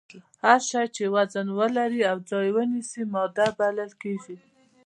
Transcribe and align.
هر 0.43 0.59
هغه 0.61 0.65
شی 0.67 0.83
چې 0.95 1.03
وزن 1.15 1.47
ولري 1.59 2.01
او 2.11 2.17
ځای 2.29 2.47
ونیسي 2.55 3.03
ماده 3.13 3.47
بلل 3.59 3.91
کیږي 4.01 4.35